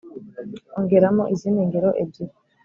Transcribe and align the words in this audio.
ongeramo 0.77 1.23
izindi 1.33 1.61
ngero 1.69 1.89
ebyiri 2.01 2.35